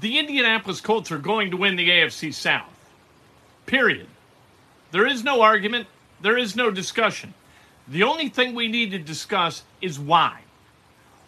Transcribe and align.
the 0.00 0.18
Indianapolis 0.18 0.80
Colts 0.80 1.12
are 1.12 1.18
going 1.18 1.50
to 1.50 1.56
win 1.56 1.76
the 1.76 1.88
AFC 1.88 2.32
South. 2.32 2.72
Period. 3.66 4.06
There 4.90 5.06
is 5.06 5.24
no 5.24 5.42
argument, 5.42 5.86
there 6.20 6.38
is 6.38 6.56
no 6.56 6.70
discussion. 6.70 7.34
The 7.88 8.02
only 8.04 8.28
thing 8.28 8.54
we 8.54 8.68
need 8.68 8.90
to 8.92 8.98
discuss 8.98 9.64
is 9.80 9.98
why. 9.98 10.40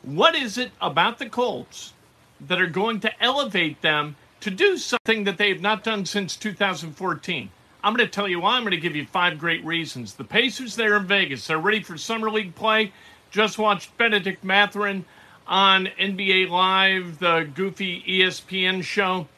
What 0.03 0.35
is 0.35 0.59
it 0.59 0.71
about 0.81 1.19
the 1.19 1.29
Colts 1.29 1.93
that 2.41 2.61
are 2.61 2.67
going 2.67 3.01
to 3.01 3.23
elevate 3.23 3.81
them 3.83 4.17
to 4.41 4.51
do 4.51 4.77
something 4.77 5.25
that 5.25 5.39
they've 5.39 5.61
not 5.61 5.83
done 5.83 6.07
since 6.07 6.37
2014? 6.37 7.51
I'm 7.83 7.95
going 7.95 8.07
to 8.07 8.13
tell 8.13 8.29
you 8.29 8.41
why. 8.41 8.57
I'm 8.57 8.63
going 8.63 8.71
to 8.71 8.77
give 8.77 8.97
you 8.97 9.07
five 9.07 9.39
great 9.39 9.65
reasons. 9.65 10.15
The 10.15 10.25
Pacers 10.25 10.77
there 10.77 10.97
in 10.97 11.07
Vegas 11.07 11.47
They're 11.47 11.59
ready 11.59 11.83
for 11.83 11.99
Summer 11.99 12.31
League 12.31 12.55
play. 12.55 12.93
Just 13.31 13.59
watched 13.59 13.97
Benedict 13.99 14.45
Mathurin 14.45 15.05
on 15.47 15.89
NBA 15.99 16.49
Live, 16.49 17.19
the 17.19 17.49
goofy 17.55 18.03
ESPN 18.03 18.83
show. 18.83 19.29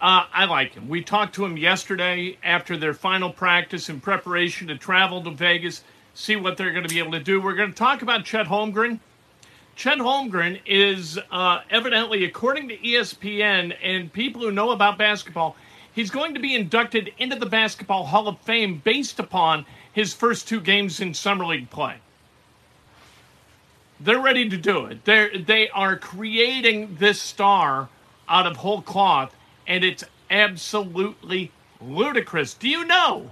Uh, 0.00 0.26
I 0.32 0.44
like 0.44 0.74
him. 0.74 0.88
We 0.88 1.02
talked 1.02 1.34
to 1.36 1.44
him 1.44 1.56
yesterday 1.56 2.36
after 2.42 2.76
their 2.76 2.92
final 2.92 3.30
practice 3.32 3.88
in 3.88 4.00
preparation 4.00 4.68
to 4.68 4.76
travel 4.76 5.22
to 5.24 5.30
Vegas, 5.30 5.82
see 6.12 6.36
what 6.36 6.56
they're 6.56 6.72
going 6.72 6.86
to 6.86 6.92
be 6.92 6.98
able 6.98 7.12
to 7.12 7.20
do. 7.22 7.40
We're 7.40 7.54
going 7.54 7.70
to 7.70 7.76
talk 7.76 8.02
about 8.02 8.24
Chet 8.24 8.46
Holmgren. 8.46 9.00
Chet 9.74 9.98
Holmgren 9.98 10.60
is 10.66 11.18
uh, 11.30 11.60
evidently, 11.70 12.24
according 12.24 12.68
to 12.68 12.76
ESPN 12.76 13.74
and 13.82 14.12
people 14.12 14.42
who 14.42 14.50
know 14.50 14.70
about 14.70 14.98
basketball, 14.98 15.56
he's 15.92 16.10
going 16.10 16.34
to 16.34 16.40
be 16.40 16.54
inducted 16.54 17.12
into 17.18 17.36
the 17.36 17.46
Basketball 17.46 18.04
Hall 18.04 18.28
of 18.28 18.38
Fame 18.40 18.80
based 18.84 19.18
upon 19.18 19.64
his 19.92 20.12
first 20.12 20.46
two 20.46 20.60
games 20.60 21.00
in 21.00 21.14
Summer 21.14 21.46
League 21.46 21.70
play. 21.70 21.96
They're 23.98 24.20
ready 24.20 24.48
to 24.48 24.56
do 24.56 24.86
it. 24.86 25.04
They're, 25.04 25.36
they 25.38 25.70
are 25.70 25.96
creating 25.96 26.96
this 26.96 27.20
star 27.20 27.88
out 28.28 28.46
of 28.46 28.56
whole 28.56 28.82
cloth, 28.82 29.34
and 29.66 29.84
it's 29.84 30.04
absolutely 30.30 31.50
ludicrous. 31.80 32.54
Do 32.54 32.68
you 32.68 32.84
know 32.84 33.30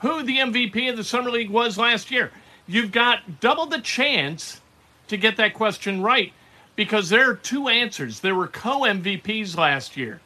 who 0.00 0.22
the 0.22 0.38
MVP 0.38 0.90
of 0.90 0.96
the 0.96 1.04
Summer 1.04 1.30
League 1.30 1.50
was 1.50 1.78
last 1.78 2.10
year? 2.10 2.30
You've 2.66 2.92
got 2.92 3.40
double 3.40 3.66
the 3.66 3.80
chance 3.80 4.60
to 5.08 5.16
get 5.16 5.38
that 5.38 5.54
question 5.54 6.02
right 6.02 6.32
because 6.76 7.08
there 7.08 7.30
are 7.30 7.34
two 7.34 7.68
answers. 7.68 8.20
There 8.20 8.34
were 8.34 8.46
co 8.46 8.80
MVPs 8.80 9.56
last 9.56 9.96
year. 9.96 10.20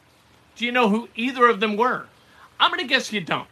Do 0.57 0.65
you 0.65 0.71
know 0.73 0.89
who 0.89 1.07
either 1.15 1.47
of 1.47 1.61
them 1.61 1.77
were? 1.77 2.05
I'm 2.59 2.69
going 2.69 2.81
to 2.81 2.87
guess 2.87 3.13
you 3.13 3.21
don't. 3.21 3.47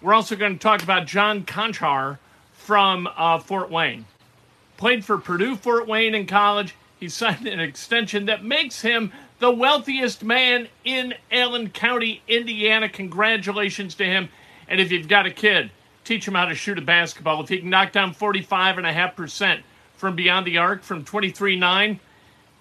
We're 0.00 0.14
also 0.14 0.34
going 0.34 0.54
to 0.54 0.58
talk 0.58 0.82
about 0.82 1.06
Jon 1.06 1.44
Konchar 1.44 2.18
from 2.52 3.08
uh, 3.16 3.38
Fort 3.38 3.70
Wayne 3.70 4.06
played 4.78 5.04
for 5.04 5.18
Purdue 5.18 5.56
Fort 5.56 5.86
Wayne 5.86 6.14
in 6.14 6.26
college. 6.26 6.74
He 6.98 7.10
signed 7.10 7.46
an 7.46 7.60
extension 7.60 8.24
that 8.26 8.42
makes 8.42 8.80
him 8.80 9.12
the 9.40 9.50
wealthiest 9.50 10.24
man 10.24 10.68
in 10.84 11.14
Allen 11.30 11.68
County, 11.68 12.22
Indiana. 12.26 12.88
Congratulations 12.88 13.94
to 13.96 14.06
him. 14.06 14.30
And 14.68 14.80
if 14.80 14.90
you've 14.90 15.08
got 15.08 15.26
a 15.26 15.30
kid, 15.30 15.70
teach 16.04 16.26
him 16.26 16.34
how 16.34 16.46
to 16.46 16.54
shoot 16.54 16.78
a 16.78 16.82
basketball. 16.82 17.42
If 17.42 17.50
he 17.50 17.58
can 17.58 17.70
knock 17.70 17.92
down 17.92 18.14
45.5% 18.14 19.60
from 19.96 20.16
beyond 20.16 20.46
the 20.46 20.58
arc 20.58 20.82
from 20.82 21.04
23.9, 21.04 21.98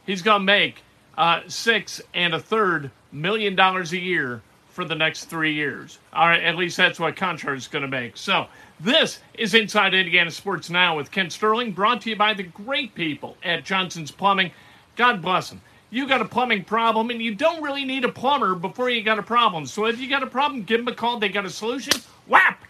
he's 0.05 0.21
going 0.21 0.41
to 0.41 0.45
make 0.45 0.83
uh, 1.17 1.41
six 1.47 2.01
and 2.13 2.33
a 2.33 2.39
third 2.39 2.91
million 3.11 3.55
dollars 3.55 3.93
a 3.93 3.99
year 3.99 4.41
for 4.69 4.85
the 4.85 4.95
next 4.95 5.25
three 5.25 5.53
years. 5.53 5.97
All 6.13 6.27
right, 6.27 6.43
at 6.43 6.55
least 6.55 6.77
that's 6.77 6.99
what 6.99 7.15
Konchar 7.15 7.55
is 7.55 7.67
going 7.67 7.81
to 7.81 7.87
make. 7.87 8.15
So 8.17 8.47
this 8.79 9.19
is 9.33 9.53
Inside 9.53 9.93
Indiana 9.93 10.29
Sports 10.31 10.69
Now 10.69 10.97
with 10.97 11.11
Kent 11.11 11.33
Sterling, 11.33 11.71
brought 11.71 12.01
to 12.01 12.09
you 12.11 12.15
by 12.15 12.33
the 12.33 12.43
great 12.43 12.93
people 12.93 13.35
at 13.43 13.65
Johnson's 13.65 14.11
Plumbing. 14.11 14.51
God 14.95 15.21
bless 15.21 15.49
them. 15.49 15.61
You 15.89 16.07
got 16.07 16.21
a 16.21 16.25
plumbing 16.25 16.65
problem, 16.65 17.09
and 17.09 17.21
you 17.21 17.33
don't 17.33 17.63
really 17.63 17.85
need 17.85 18.03
a 18.03 18.11
plumber 18.11 18.55
before 18.55 18.89
you 18.89 19.01
got 19.01 19.19
a 19.19 19.23
problem. 19.23 19.65
So 19.65 19.85
if 19.85 19.99
you 19.99 20.09
got 20.09 20.21
a 20.21 20.27
problem, 20.27 20.63
give 20.63 20.79
them 20.81 20.87
a 20.89 20.95
call. 20.95 21.17
They 21.17 21.29
got 21.29 21.45
a 21.45 21.49
solution. 21.49 21.93
Whap! 22.27 22.63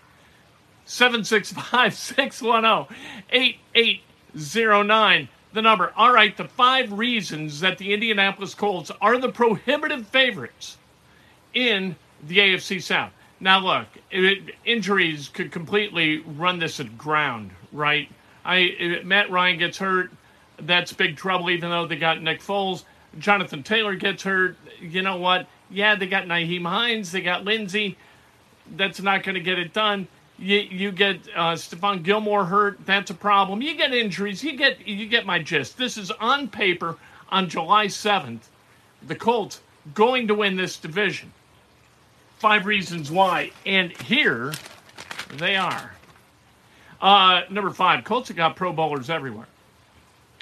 765 0.85 1.93
610 1.93 2.95
8809. 3.31 5.29
The 5.53 5.61
number. 5.61 5.91
All 5.95 6.13
right, 6.13 6.37
the 6.37 6.47
five 6.47 6.91
reasons 6.91 7.59
that 7.61 7.79
the 7.79 7.93
Indianapolis 7.93 8.53
Colts 8.53 8.91
are 9.01 9.17
the 9.17 9.31
prohibitive 9.31 10.07
favorites 10.07 10.77
in 11.53 11.95
the 12.27 12.37
AFC 12.37 12.81
South. 12.81 13.11
Now, 13.39 13.59
look, 13.59 13.87
it, 14.09 14.55
injuries 14.65 15.29
could 15.29 15.51
completely 15.51 16.19
run 16.19 16.59
this 16.59 16.79
at 16.79 16.97
ground, 16.97 17.51
right? 17.71 18.09
I 18.43 19.01
Matt 19.03 19.29
Ryan 19.29 19.59
gets 19.59 19.77
hurt, 19.77 20.11
that's 20.59 20.91
big 20.93 21.17
trouble. 21.17 21.49
Even 21.49 21.69
though 21.69 21.85
they 21.85 21.97
got 21.97 22.21
Nick 22.21 22.41
Foles, 22.41 22.83
Jonathan 23.19 23.61
Taylor 23.61 23.95
gets 23.95 24.23
hurt. 24.23 24.57
You 24.81 25.01
know 25.01 25.17
what? 25.17 25.47
Yeah, 25.69 25.95
they 25.95 26.07
got 26.07 26.25
Nyheim 26.25 26.67
Hines, 26.67 27.11
they 27.11 27.21
got 27.21 27.43
Lindsay. 27.43 27.97
That's 28.75 29.01
not 29.01 29.23
going 29.23 29.35
to 29.35 29.41
get 29.41 29.59
it 29.59 29.73
done. 29.73 30.07
You, 30.39 30.57
you 30.57 30.91
get 30.91 31.19
uh, 31.35 31.53
Stephon 31.53 32.03
Gilmore 32.03 32.45
hurt. 32.45 32.85
That's 32.85 33.09
a 33.11 33.13
problem. 33.13 33.61
You 33.61 33.75
get 33.75 33.93
injuries. 33.93 34.43
You 34.43 34.55
get 34.55 34.87
you 34.87 35.07
get 35.07 35.25
my 35.25 35.39
gist. 35.39 35.77
This 35.77 35.97
is 35.97 36.09
on 36.11 36.47
paper 36.47 36.97
on 37.29 37.49
July 37.49 37.87
seventh. 37.87 38.49
The 39.05 39.15
Colts 39.15 39.61
going 39.93 40.27
to 40.27 40.35
win 40.35 40.55
this 40.55 40.77
division 40.77 41.31
five 42.39 42.65
reasons 42.65 43.11
why. 43.11 43.51
And 43.65 43.91
here 44.03 44.53
they 45.37 45.55
are. 45.55 45.93
Uh, 47.01 47.41
number 47.49 47.71
five, 47.71 48.03
Colts 48.03 48.29
have 48.29 48.37
got 48.37 48.55
Pro 48.55 48.73
Bowlers 48.73 49.09
everywhere. 49.09 49.47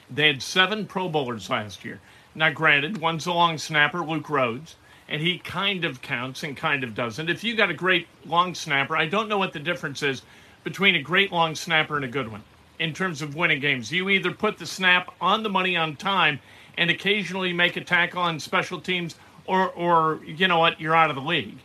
They 0.09 0.27
had 0.27 0.41
seven 0.41 0.85
Pro 0.85 1.09
Bowlers 1.09 1.49
last 1.49 1.83
year. 1.83 1.99
Now, 2.33 2.49
granted, 2.49 2.97
one's 2.97 3.25
a 3.25 3.33
long 3.33 3.57
snapper, 3.57 4.03
Luke 4.03 4.29
Rhodes, 4.29 4.75
and 5.07 5.21
he 5.21 5.39
kind 5.39 5.85
of 5.85 6.01
counts 6.01 6.43
and 6.43 6.55
kind 6.55 6.83
of 6.83 6.93
doesn't. 6.95 7.29
If 7.29 7.43
you 7.43 7.55
got 7.55 7.69
a 7.69 7.73
great 7.73 8.07
long 8.25 8.53
snapper, 8.55 8.95
I 8.95 9.05
don't 9.05 9.29
know 9.29 9.37
what 9.37 9.53
the 9.53 9.59
difference 9.59 10.03
is 10.03 10.21
between 10.63 10.95
a 10.95 11.01
great 11.01 11.31
long 11.31 11.55
snapper 11.55 11.95
and 11.95 12.05
a 12.05 12.09
good 12.09 12.31
one 12.31 12.43
in 12.79 12.93
terms 12.93 13.21
of 13.21 13.35
winning 13.35 13.59
games. 13.59 13.91
You 13.91 14.09
either 14.09 14.31
put 14.31 14.57
the 14.57 14.65
snap 14.65 15.13
on 15.21 15.43
the 15.43 15.49
money 15.49 15.77
on 15.77 15.95
time 15.95 16.39
and 16.77 16.89
occasionally 16.89 17.53
make 17.53 17.77
a 17.77 17.83
tackle 17.83 18.21
on 18.21 18.39
special 18.39 18.81
teams, 18.81 19.15
or, 19.45 19.69
or 19.71 20.19
you 20.25 20.47
know 20.47 20.59
what, 20.59 20.79
you're 20.81 20.95
out 20.95 21.09
of 21.09 21.15
the 21.15 21.21
league. 21.21 21.57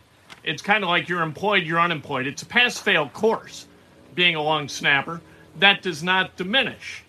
It's 0.43 0.61
kind 0.61 0.83
of 0.83 0.89
like 0.89 1.07
you're 1.07 1.21
employed, 1.21 1.63
you're 1.63 1.79
unemployed. 1.79 2.25
It's 2.25 2.41
a 2.41 2.45
pass 2.45 2.77
fail 2.77 3.09
course, 3.09 3.67
being 4.15 4.35
a 4.35 4.41
long 4.41 4.67
snapper. 4.67 5.21
That 5.59 5.81
does 5.81 6.01
not 6.01 6.35
diminish 6.35 7.03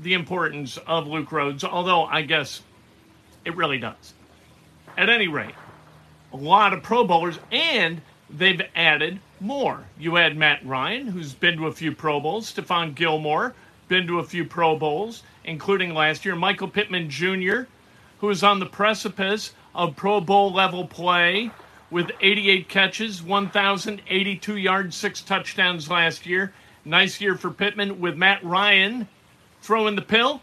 the 0.00 0.14
importance 0.14 0.78
of 0.86 1.06
Luke 1.06 1.32
Rhodes, 1.32 1.64
although 1.64 2.04
I 2.04 2.22
guess 2.22 2.62
it 3.44 3.56
really 3.56 3.78
does. 3.78 4.14
At 4.96 5.10
any 5.10 5.28
rate, 5.28 5.54
a 6.32 6.36
lot 6.36 6.72
of 6.72 6.82
Pro 6.82 7.04
Bowlers, 7.04 7.38
and 7.50 8.00
they've 8.30 8.62
added 8.74 9.20
more. 9.40 9.84
You 9.98 10.16
add 10.16 10.36
Matt 10.36 10.64
Ryan, 10.64 11.08
who's 11.08 11.34
been 11.34 11.56
to 11.58 11.66
a 11.66 11.72
few 11.72 11.92
Pro 11.92 12.20
Bowls, 12.20 12.52
Stephon 12.52 12.94
Gilmore, 12.94 13.54
been 13.88 14.06
to 14.06 14.18
a 14.18 14.24
few 14.24 14.44
Pro 14.44 14.76
Bowls, 14.76 15.22
including 15.44 15.94
last 15.94 16.24
year, 16.24 16.34
Michael 16.34 16.68
Pittman 16.68 17.10
Jr., 17.10 17.62
who 18.18 18.30
is 18.30 18.42
on 18.42 18.60
the 18.60 18.66
precipice 18.66 19.52
of 19.74 19.94
Pro 19.94 20.20
Bowl 20.20 20.52
level 20.52 20.86
play 20.86 21.50
with 21.90 22.10
88 22.20 22.68
catches, 22.68 23.22
1,082 23.22 24.56
yards, 24.56 24.96
six 24.96 25.22
touchdowns 25.22 25.90
last 25.90 26.26
year. 26.26 26.52
Nice 26.84 27.20
year 27.20 27.36
for 27.36 27.50
Pittman 27.50 28.00
with 28.00 28.16
Matt 28.16 28.44
Ryan 28.44 29.08
throwing 29.62 29.96
the 29.96 30.02
pill. 30.02 30.40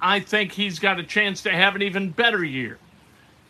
I 0.00 0.20
think 0.20 0.52
he's 0.52 0.78
got 0.78 1.00
a 1.00 1.02
chance 1.02 1.42
to 1.42 1.50
have 1.50 1.74
an 1.74 1.82
even 1.82 2.10
better 2.10 2.44
year. 2.44 2.78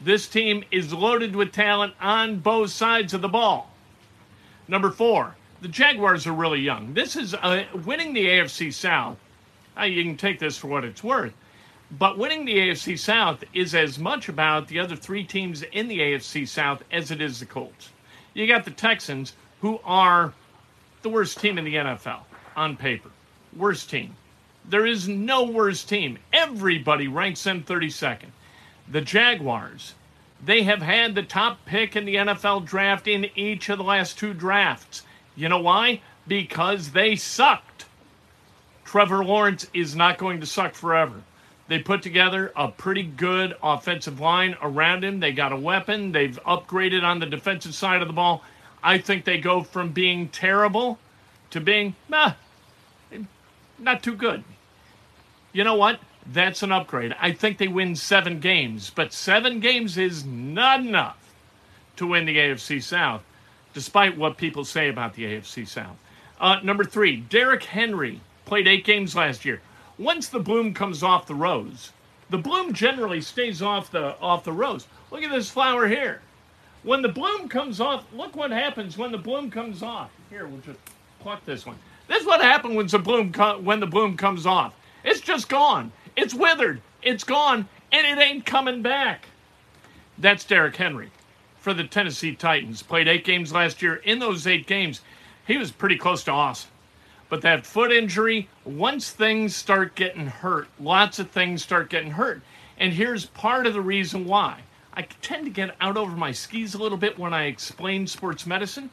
This 0.01 0.29
team 0.29 0.65
is 0.71 0.93
loaded 0.93 1.35
with 1.35 1.53
talent 1.53 1.95
on 2.01 2.39
both 2.39 2.71
sides 2.71 3.15
of 3.15 3.21
the 3.21 3.29
ball. 3.29 3.71
Number 4.69 4.91
four, 4.91 5.37
the 5.61 5.69
Jaguars 5.69 6.27
are 6.27 6.33
really 6.33 6.61
young. 6.61 6.95
This 6.95 7.17
is 7.17 7.35
uh, 7.35 7.65
winning 7.85 8.13
the 8.13 8.27
AFC 8.27 8.73
South. 8.73 9.17
Uh, 9.79 9.85
you 9.85 10.05
can 10.05 10.17
take 10.17 10.39
this 10.39 10.57
for 10.57 10.69
what 10.69 10.85
it's 10.85 11.03
worth 11.03 11.33
but 11.91 12.19
winning 12.19 12.45
the 12.45 12.57
AFC 12.57 12.99
South 12.99 13.43
is 13.55 13.75
as 13.75 13.99
much 13.99 14.29
about 14.29 14.69
the 14.69 14.79
other 14.79 14.95
three 14.95 15.25
teams 15.25 15.63
in 15.63 15.89
the 15.89 16.01
AFC 16.01 16.47
South 16.47 16.83
as 16.93 17.11
it 17.11 17.23
is 17.23 17.41
the 17.41 17.47
Colts. 17.47 17.91
You 18.35 18.47
got 18.47 18.65
the 18.65 18.71
Texans, 18.71 19.33
who 19.63 19.81
are 19.85 20.35
the 21.03 21.09
worst 21.09 21.41
team 21.41 21.57
in 21.57 21.65
the 21.65 21.77
NFL 21.77 22.21
on 22.57 22.77
paper. 22.77 23.11
Worst 23.57 23.89
team. 23.89 24.15
There 24.69 24.85
is 24.85 25.09
no 25.09 25.45
worse 25.45 25.83
team. 25.83 26.19
Everybody 26.33 27.09
ranks 27.09 27.43
them 27.43 27.63
32nd. 27.63 28.29
The 28.91 29.01
Jaguars, 29.01 29.95
they 30.45 30.63
have 30.65 30.83
had 30.83 31.15
the 31.15 31.23
top 31.23 31.65
pick 31.65 31.97
in 31.97 32.05
the 32.05 32.17
NFL 32.17 32.67
draft 32.67 33.09
in 33.09 33.31
each 33.35 33.71
of 33.71 33.79
the 33.79 33.85
last 33.85 34.19
two 34.19 34.35
drafts. 34.35 35.05
You 35.37 35.49
know 35.49 35.61
why? 35.61 36.03
Because 36.27 36.91
they 36.91 37.17
sucked. 37.17 37.87
Trevor 38.85 39.25
Lawrence 39.25 39.67
is 39.73 39.97
not 39.97 40.19
going 40.19 40.41
to 40.41 40.47
suck 40.47 40.75
forever. 40.75 41.23
They 41.69 41.79
put 41.79 42.03
together 42.03 42.51
a 42.57 42.69
pretty 42.69 43.03
good 43.03 43.55
offensive 43.63 44.21
line 44.21 44.57
around 44.63 45.05
him. 45.05 45.21
They 45.21 45.33
got 45.33 45.53
a 45.53 45.57
weapon. 45.57 46.13
They've 46.13 46.39
upgraded 46.45 47.03
on 47.03 47.19
the 47.19 47.27
defensive 47.27 47.75
side 47.75 48.01
of 48.01 48.09
the 48.09 48.15
ball. 48.15 48.43
I 48.83 48.99
think 48.99 49.25
they 49.25 49.39
go 49.39 49.63
from 49.63 49.93
being 49.93 50.29
terrible 50.29 50.99
to 51.51 51.61
being 51.61 51.95
nah, 52.09 52.33
not 53.79 54.03
too 54.03 54.15
good. 54.15 54.45
You 55.53 55.65
know 55.65 55.75
what? 55.75 56.01
That's 56.31 56.63
an 56.63 56.73
upgrade. 56.73 57.15
I 57.21 57.33
think 57.33 57.59
they 57.59 57.69
win 57.69 57.97
seven 57.97 58.41
games, 58.41 58.91
but 58.91 59.13
seven 59.13 59.61
games 59.61 59.97
is 59.97 60.25
not 60.25 60.81
enough 60.81 61.19
to 61.97 62.07
win 62.07 62.27
the 62.27 62.37
AFC 62.37 62.83
South, 62.83 63.23
despite 63.75 64.17
what 64.17 64.37
people 64.37 64.65
say 64.65 64.89
about 64.89 65.15
the 65.15 65.25
AFC 65.25 65.67
South. 65.67 65.97
Uh, 66.41 66.61
number 66.63 66.85
three, 66.85 67.17
Derrick 67.17 67.65
Henry 67.65 68.21
played 68.45 68.69
eight 68.69 68.85
games 68.85 69.17
last 69.17 69.45
year. 69.45 69.61
Once 69.99 70.29
the 70.29 70.39
bloom 70.39 70.73
comes 70.73 71.03
off 71.03 71.27
the 71.27 71.35
rose, 71.35 71.93
the 72.31 72.39
bloom 72.39 72.73
generally 72.73 73.21
stays 73.21 73.61
off 73.61 73.91
the 73.91 74.17
off 74.21 74.45
the 74.45 74.53
rose. 74.53 74.87
Look 75.11 75.23
at 75.23 75.31
this 75.31 75.51
flower 75.51 75.89
here. 75.89 76.21
When 76.85 77.03
the 77.03 77.09
bloom 77.09 77.49
comes 77.49 77.81
off, 77.81 78.05
look 78.13 78.37
what 78.37 78.53
happens 78.53 78.97
when 78.97 79.11
the 79.11 79.19
bloom 79.19 79.51
comes 79.51 79.83
off. 79.83 80.11
Here, 80.31 80.47
we'll 80.47 80.61
just 80.61 80.79
pluck 81.19 81.45
this 81.45 81.67
one. 81.67 81.77
This 82.07 82.21
is 82.21 82.27
what 82.27 82.41
happens 82.41 82.77
when 82.77 82.87
the 82.87 82.99
bloom 82.99 83.33
co- 83.33 83.59
when 83.59 83.81
the 83.81 83.87
bloom 83.87 84.17
comes 84.17 84.47
off. 84.47 84.73
It's 85.05 85.21
just 85.21 85.49
gone. 85.49 85.91
It's 86.17 86.35
withered. 86.35 86.81
It's 87.03 87.25
gone, 87.25 87.69
and 87.91 88.07
it 88.07 88.23
ain't 88.23 88.47
coming 88.47 88.83
back. 88.83 89.27
That's 90.17 90.45
Derrick 90.45 90.77
Henry 90.77 91.11
for 91.59 91.75
the 91.75 91.85
Tennessee 91.85 92.35
Titans. 92.35 92.83
Played 92.83 93.09
eight 93.09 93.25
games 93.25 93.53
last 93.53 93.83
year. 93.83 93.97
In 93.97 94.21
those 94.21 94.47
eight 94.47 94.67
games, 94.67 95.01
he 95.47 95.57
was 95.57 95.73
pretty 95.73 95.97
close 95.97 96.23
to 96.25 96.31
awesome. 96.31 96.71
But 97.29 97.43
that 97.43 97.67
foot 97.67 97.93
injury, 97.93 98.49
once 98.65 99.11
things 99.11 99.55
start 99.55 99.95
getting 99.95 100.27
hurt, 100.27 100.69
lots 100.81 101.19
of 101.19 101.31
things 101.31 101.63
start 101.63 101.91
getting 101.91 102.13
hurt. 102.13 102.41
And 102.79 102.93
here's 102.93 103.27
part 103.27 103.67
of 103.67 103.75
the 103.75 103.81
reason 103.81 104.25
why. 104.25 104.61
I 104.95 105.03
tend 105.23 105.45
to 105.45 105.51
get 105.51 105.77
out 105.81 105.97
over 105.97 106.17
my 106.17 106.33
skis 106.33 106.75
a 106.75 106.79
little 106.79 106.99
bit 106.99 107.19
when 107.19 107.35
I 107.35 107.45
explain 107.45 108.07
sports 108.07 108.47
medicine. 108.47 108.91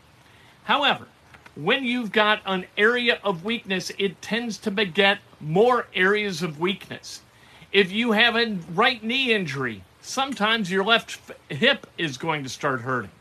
However, 0.63 1.07
when 1.55 1.85
you've 1.85 2.11
got 2.11 2.41
an 2.45 2.65
area 2.77 3.19
of 3.23 3.45
weakness, 3.45 3.91
it 3.97 4.21
tends 4.21 4.57
to 4.59 4.71
beget 4.71 5.19
more 5.39 5.87
areas 5.95 6.43
of 6.43 6.59
weakness. 6.59 7.21
If 7.71 7.91
you 7.91 8.11
have 8.11 8.35
a 8.35 8.57
right 8.73 9.01
knee 9.01 9.33
injury, 9.33 9.83
sometimes 10.01 10.69
your 10.69 10.83
left 10.83 11.19
hip 11.49 11.87
is 11.97 12.17
going 12.17 12.43
to 12.43 12.49
start 12.49 12.81
hurting, 12.81 13.11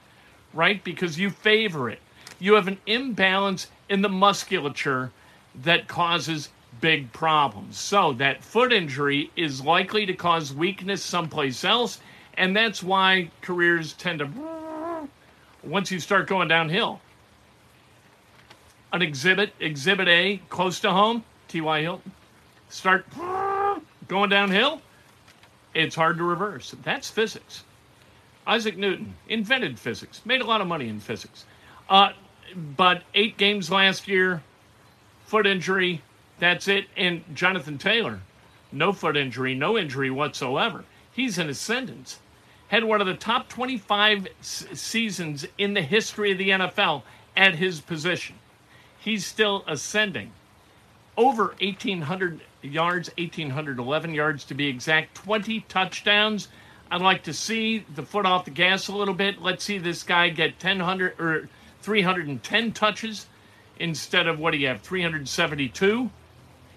right? 0.53 0.83
Because 0.83 1.19
you 1.19 1.31
favor 1.31 1.89
it. 1.89 2.01
You 2.41 2.55
have 2.55 2.67
an 2.67 2.79
imbalance 2.87 3.69
in 3.89 4.03
the 4.03 4.09
musculature 4.09 5.11
that 5.63 5.89
causes 5.89 6.49
big 6.81 7.13
problems. 7.13 7.79
So, 7.79 8.13
that 8.15 8.43
foot 8.43 8.73
injury 8.73 9.31
is 9.37 9.63
likely 9.63 10.07
to 10.07 10.15
cause 10.15 10.53
weakness 10.53 11.03
someplace 11.03 11.65
else, 11.65 12.01
and 12.37 12.57
that's 12.57 12.83
why 12.83 13.31
careers 13.41 13.93
tend 13.95 14.19
to 14.19 15.09
once 15.63 15.91
you 15.91 16.01
start 16.01 16.27
going 16.27 16.49
downhill. 16.49 17.01
An 18.93 19.03
exhibit, 19.03 19.53
exhibit 19.61 20.09
A, 20.09 20.41
close 20.49 20.81
to 20.81 20.91
home, 20.91 21.25
T.Y. 21.49 21.83
Hilton. 21.83 22.13
Start 22.69 23.07
going 24.09 24.31
downhill, 24.31 24.81
it's 25.75 25.95
hard 25.95 26.19
to 26.19 26.25
reverse. 26.25 26.75
That's 26.83 27.11
physics. 27.11 27.65
Isaac 28.47 28.77
Newton 28.77 29.15
invented 29.29 29.79
physics, 29.79 30.21
made 30.25 30.41
a 30.41 30.45
lot 30.45 30.61
of 30.61 30.67
money 30.67 30.89
in 30.89 31.01
physics. 31.01 31.45
Uh, 31.89 32.11
but 32.77 33.03
eight 33.15 33.37
games 33.37 33.71
last 33.71 34.09
year, 34.09 34.43
foot 35.25 35.47
injury, 35.47 36.03
that's 36.39 36.69
it. 36.69 36.87
And 36.97 37.23
Jonathan 37.35 37.79
Taylor, 37.79 38.21
no 38.73 38.93
foot 38.93 39.17
injury, 39.17 39.55
no 39.55 39.79
injury 39.79 40.11
whatsoever. 40.11 40.85
He's 41.13 41.39
in 41.39 41.49
ascendance. 41.49 42.21
Had 42.69 42.85
one 42.85 43.01
of 43.01 43.07
the 43.07 43.15
top 43.15 43.49
25 43.49 44.27
s- 44.41 44.67
seasons 44.73 45.47
in 45.59 45.75
the 45.75 45.83
history 45.83 46.33
of 46.33 46.39
the 46.39 46.51
NFL 46.51 47.03
at 47.37 47.55
his 47.57 47.81
position. 47.81 48.37
He's 48.99 49.25
still 49.27 49.65
ascending. 49.67 50.33
Over 51.17 51.55
1,800 51.61 52.41
yards, 52.63 53.11
1,811 53.17 54.15
yards 54.15 54.45
to 54.45 54.55
be 54.55 54.67
exact, 54.67 55.15
20 55.15 55.61
touchdowns. 55.69 56.49
I'd 56.91 57.01
like 57.01 57.23
to 57.25 57.33
see 57.33 57.85
the 57.95 58.03
foot 58.03 58.27
off 58.27 58.45
the 58.45 58.51
gas 58.51 58.89
a 58.89 58.97
little 58.97 59.15
bit. 59.15 59.41
Let's 59.41 59.65
see 59.65 59.79
this 59.79 60.03
guy 60.03 60.31
get 60.31 60.63
1,000 60.63 61.03
or 61.19 61.49
310 61.85 62.73
touches 62.73 63.27
instead 63.79 64.27
of 64.27 64.39
what 64.39 64.53
do 64.53 64.57
you 64.57 64.69
have, 64.69 64.81
372? 64.81 66.11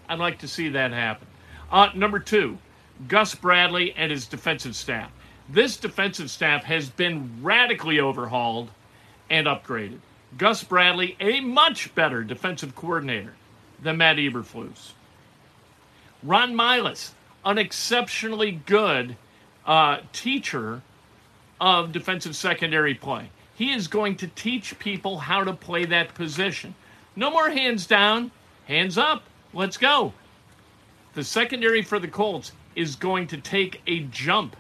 I'd 0.10 0.20
like 0.20 0.40
to 0.40 0.48
see 0.48 0.70
that 0.70 0.92
happen. 0.92 1.28
Uh, 1.72 1.90
number 1.96 2.20
two, 2.20 2.58
Gus 3.08 3.34
Bradley 3.34 3.94
and 3.96 4.12
his 4.12 4.28
defensive 4.28 4.76
staff. 4.76 5.10
This 5.50 5.78
defensive 5.78 6.30
staff 6.30 6.66
has 6.66 6.90
been 6.90 7.42
radically 7.42 8.00
overhauled 8.00 8.70
and 9.30 9.48
upgraded. 9.48 10.00
Gus 10.38 10.64
Bradley, 10.64 11.16
a 11.22 11.40
much 11.40 11.96
better 11.96 12.24
defensive 12.24 12.76
coordinator 12.76 13.34
than 13.82 13.98
Matt 13.98 14.18
Eberflus. 14.18 14.92
Ron 16.22 16.54
Milus, 16.54 17.12
an 17.46 17.58
exceptionally 17.58 18.52
good 18.66 19.16
uh, 19.66 20.00
teacher 20.12 20.82
of 21.62 21.94
defensive 21.94 22.36
secondary 22.36 22.94
play. 22.94 23.30
He 23.58 23.74
is 23.74 23.88
going 23.88 24.18
to 24.18 24.28
teach 24.28 24.78
people 24.78 25.18
how 25.18 25.44
to 25.44 25.52
play 25.52 25.86
that 25.86 26.14
position. 26.14 26.76
No 27.16 27.32
more 27.32 27.50
hands 27.50 27.88
down, 27.88 28.30
hands 28.68 29.00
up. 29.00 29.24
Let's 29.52 29.78
go. 29.78 30.14
The 31.16 31.24
secondary 31.24 31.82
for 31.82 31.98
the 31.98 32.08
Colts 32.08 32.52
is 32.76 32.96
going 32.96 33.26
to 33.28 33.38
take 33.38 33.82
a 33.88 34.02
jump 34.12 34.56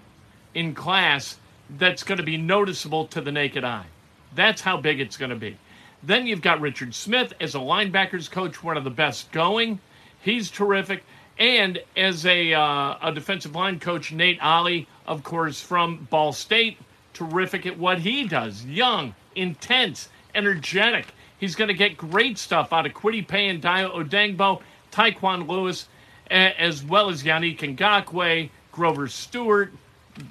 in 0.55 0.73
class 0.73 1.37
that's 1.77 2.01
going 2.01 2.17
to 2.17 2.23
be 2.23 2.37
noticeable 2.37 3.05
to 3.09 3.21
the 3.21 3.31
naked 3.31 3.63
eye. 3.63 3.85
That's 4.33 4.61
how 4.61 4.77
big 4.77 4.99
it's 4.99 5.15
going 5.15 5.29
to 5.29 5.35
be. 5.35 5.57
Then 6.01 6.25
you've 6.25 6.41
got 6.41 6.59
Richard 6.59 6.95
Smith 6.95 7.33
as 7.39 7.53
a 7.53 7.59
linebackers 7.59 8.31
coach, 8.31 8.63
one 8.63 8.77
of 8.77 8.83
the 8.83 8.89
best 8.89 9.31
going. 9.31 9.79
He's 10.23 10.49
terrific. 10.49 11.03
And 11.37 11.79
as 11.95 12.25
a, 12.25 12.51
uh, 12.51 12.95
a 12.99 13.11
defensive 13.13 13.53
line 13.53 13.79
coach, 13.79 14.11
Nate 14.11 14.41
Ollie, 14.41 14.87
of 15.05 15.21
course, 15.21 15.61
from 15.61 16.07
Ball 16.09 16.33
State, 16.33 16.79
terrific 17.17 17.65
at 17.65 17.77
what 17.77 17.99
he 17.99 18.27
does. 18.27 18.63
Young, 18.65 19.15
intense, 19.35 20.09
energetic. 20.35 21.07
He's 21.39 21.55
going 21.55 21.67
to 21.67 21.73
get 21.73 21.97
great 21.97 22.37
stuff 22.37 22.71
out 22.71 22.85
of 22.85 22.93
Kwity 22.93 23.27
Paye 23.27 23.49
and 23.49 23.61
Dayo 23.61 23.91
Odeyingbo, 23.93 24.61
Tyquan 24.91 25.47
Lewis, 25.47 25.87
as 26.29 26.83
well 26.83 27.09
as 27.09 27.23
Yannick 27.23 27.59
Ngakoue, 27.59 28.49
Grover 28.71 29.07
Stewart, 29.07 29.73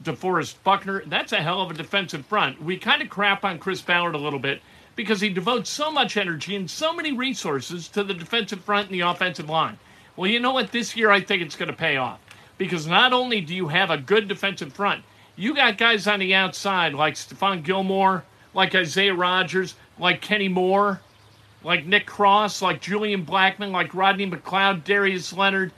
DeForest 0.03 0.57
Buckner. 0.65 1.03
That's 1.07 1.33
a 1.33 1.43
hell 1.43 1.63
of 1.63 1.71
a 1.71 1.75
defensive 1.75 2.27
front. 2.27 2.63
We 2.63 2.77
kind 2.77 3.03
of 3.03 3.09
crap 3.09 3.45
on 3.45 3.59
Chris 3.59 3.83
Ballard 3.83 4.15
a 4.15 4.19
little 4.19 4.39
bit 4.39 4.61
because 4.97 5.21
he 5.21 5.29
devotes 5.29 5.71
so 5.71 5.91
much 5.91 6.17
energy 6.17 6.57
and 6.57 6.71
so 6.71 6.93
many 6.93 7.13
resources 7.13 7.89
to 7.89 8.03
the 8.03 8.15
defensive 8.15 8.65
front 8.65 8.87
and 8.87 8.95
the 8.95 9.09
offensive 9.09 9.49
line. 9.49 9.79
Well, 10.17 10.31
you 10.31 10.41
know 10.41 10.53
what? 10.53 10.73
This 10.73 10.97
year, 10.97 11.11
I 11.11 11.21
think 11.21 11.43
it's 11.43 11.57
going 11.57 11.71
to 11.71 11.77
pay 11.77 11.97
off 11.99 12.21
because 12.59 12.87
not 12.87 13.13
only 13.13 13.41
do 13.41 13.55
you 13.55 13.69
have 13.69 13.91
a 13.91 13.99
good 13.99 14.29
defensive 14.29 14.73
front, 14.73 15.05
you 15.37 15.55
got 15.55 15.79
guys 15.79 16.07
on 16.07 16.21
the 16.21 16.35
outside 16.35 16.95
like 16.95 17.15
Stephon 17.15 17.63
Gilmore, 17.63 18.25
like 18.55 18.75
Isaiah 18.75 19.15
Rodgers, 19.15 19.75
like 19.99 20.21
Kenny 20.21 20.49
Moore, 20.49 21.01
like 21.63 21.87
Nick 21.87 22.07
Cross, 22.07 22.63
like 22.63 22.81
Julian 22.81 23.25
Blackmon, 23.25 23.71
like 23.71 23.95
Rodney 23.95 24.29
McLeod, 24.29 24.85
Darius 24.85 25.33
Leonard, 25.33 25.73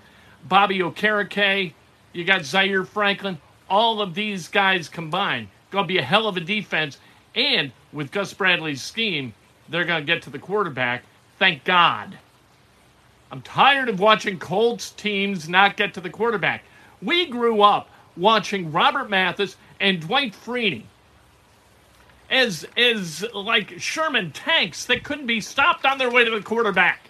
Bobby 0.45 0.79
Okereke. 0.79 1.73
You 2.13 2.25
got 2.25 2.45
Zaire 2.45 2.85
Franklin. 2.85 3.39
All 3.69 4.01
of 4.01 4.15
these 4.15 4.49
guys 4.49 4.89
combined 4.89 5.49
going 5.71 5.85
to 5.85 5.89
be 5.89 5.99
a 5.99 6.03
hell 6.03 6.27
of 6.27 6.37
a 6.37 6.41
defense. 6.41 6.99
And 7.35 7.73
with 7.93 8.11
Gus 8.11 8.33
Bradley's 8.33 8.83
scheme, 8.83 9.35
they're 9.69 9.85
going 9.85 10.03
to 10.03 10.07
get 10.07 10.23
to 10.23 10.31
the 10.31 10.39
quarterback. 10.39 11.05
Thank 11.39 11.65
God. 11.65 12.19
I'm 13.31 13.43
tired 13.43 13.89
of 13.89 14.01
watching 14.01 14.39
Colts 14.39 14.91
teams 14.93 15.49
not 15.49 15.77
get 15.77 15.95
to 15.95 16.01
the 16.01 16.11
quarterback. 16.11 16.65
We 17.03 17.27
grew 17.27 17.63
up 17.63 17.91
watching 18.19 18.73
Robert 18.73 19.09
Mathis 19.09 19.57
and 19.81 20.01
Dwight 20.01 20.35
Freeney 20.35 20.85
as 22.31 22.67
as 22.77 23.25
like 23.33 23.81
Sherman 23.81 24.33
tanks 24.33 24.85
that 24.87 25.05
couldn't 25.05 25.27
be 25.27 25.41
stopped 25.41 25.87
on 25.87 25.99
their 25.99 26.11
way 26.11 26.25
to 26.25 26.31
the 26.31 26.43
quarterback. 26.43 27.09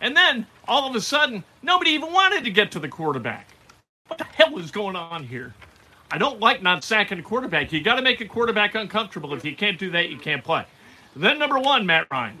And 0.00 0.16
then 0.16 0.46
all 0.68 0.88
of 0.88 0.94
a 0.94 1.00
sudden, 1.00 1.44
nobody 1.62 1.90
even 1.92 2.12
wanted 2.12 2.44
to 2.44 2.50
get 2.50 2.70
to 2.72 2.78
the 2.78 2.88
quarterback. 2.88 3.48
What 4.08 4.18
the 4.18 4.24
hell 4.24 4.58
is 4.58 4.70
going 4.70 4.96
on 4.96 5.24
here? 5.24 5.54
I 6.10 6.18
don't 6.18 6.38
like 6.38 6.62
not 6.62 6.84
sacking 6.84 7.18
a 7.18 7.22
quarterback. 7.22 7.72
You 7.72 7.82
got 7.82 7.96
to 7.96 8.02
make 8.02 8.20
a 8.20 8.26
quarterback 8.26 8.74
uncomfortable. 8.74 9.34
If 9.34 9.44
you 9.44 9.56
can't 9.56 9.78
do 9.78 9.90
that, 9.90 10.10
you 10.10 10.18
can't 10.18 10.44
play. 10.44 10.64
Then 11.16 11.38
number 11.38 11.58
one, 11.58 11.86
Matt 11.86 12.06
Ryan. 12.10 12.38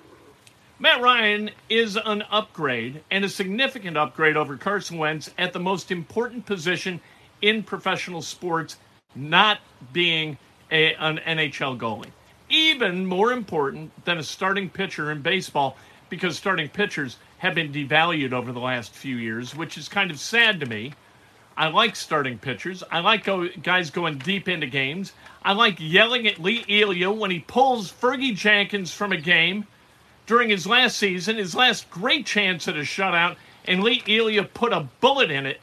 Matt 0.78 1.00
Ryan 1.00 1.50
is 1.68 1.96
an 2.04 2.22
upgrade 2.30 3.02
and 3.10 3.24
a 3.24 3.28
significant 3.28 3.96
upgrade 3.96 4.36
over 4.36 4.56
Carson 4.56 4.98
Wentz 4.98 5.30
at 5.38 5.52
the 5.52 5.60
most 5.60 5.90
important 5.90 6.44
position 6.44 7.00
in 7.44 7.62
professional 7.62 8.22
sports, 8.22 8.78
not 9.14 9.58
being 9.92 10.38
a, 10.70 10.94
an 10.94 11.18
NHL 11.18 11.78
goalie. 11.78 12.10
Even 12.48 13.04
more 13.04 13.32
important 13.32 13.92
than 14.06 14.16
a 14.16 14.22
starting 14.22 14.70
pitcher 14.70 15.10
in 15.12 15.20
baseball, 15.20 15.76
because 16.08 16.38
starting 16.38 16.70
pitchers 16.70 17.18
have 17.38 17.54
been 17.54 17.70
devalued 17.70 18.32
over 18.32 18.50
the 18.50 18.60
last 18.60 18.94
few 18.94 19.16
years, 19.16 19.54
which 19.54 19.76
is 19.76 19.88
kind 19.88 20.10
of 20.10 20.18
sad 20.18 20.58
to 20.60 20.66
me. 20.66 20.94
I 21.54 21.68
like 21.68 21.96
starting 21.96 22.38
pitchers. 22.38 22.82
I 22.90 23.00
like 23.00 23.24
go, 23.24 23.48
guys 23.62 23.90
going 23.90 24.18
deep 24.18 24.48
into 24.48 24.66
games. 24.66 25.12
I 25.42 25.52
like 25.52 25.76
yelling 25.78 26.26
at 26.26 26.38
Lee 26.38 26.64
Elia 26.66 27.10
when 27.10 27.30
he 27.30 27.40
pulls 27.40 27.92
Fergie 27.92 28.34
Jenkins 28.34 28.92
from 28.92 29.12
a 29.12 29.18
game 29.18 29.66
during 30.26 30.48
his 30.48 30.66
last 30.66 30.96
season, 30.96 31.36
his 31.36 31.54
last 31.54 31.90
great 31.90 32.24
chance 32.24 32.66
at 32.68 32.76
a 32.76 32.80
shutout, 32.80 33.36
and 33.66 33.84
Lee 33.84 34.02
Elia 34.08 34.44
put 34.44 34.72
a 34.72 34.88
bullet 35.00 35.30
in 35.30 35.44
it 35.44 35.60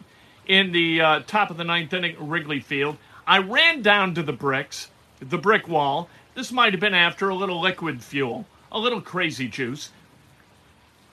in 0.51 0.73
the 0.73 0.99
uh, 0.99 1.19
top 1.21 1.49
of 1.49 1.55
the 1.55 1.63
ninth 1.63 1.93
inning 1.93 2.17
Wrigley 2.19 2.59
Field. 2.59 2.97
I 3.25 3.37
ran 3.37 3.81
down 3.81 4.13
to 4.15 4.21
the 4.21 4.33
bricks, 4.33 4.89
the 5.21 5.37
brick 5.37 5.65
wall. 5.65 6.09
This 6.35 6.51
might 6.51 6.73
have 6.73 6.81
been 6.81 6.93
after 6.93 7.29
a 7.29 7.35
little 7.35 7.61
liquid 7.61 8.03
fuel, 8.03 8.45
a 8.69 8.77
little 8.77 8.99
crazy 8.99 9.47
juice. 9.47 9.91